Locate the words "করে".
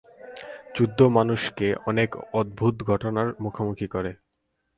3.87-4.11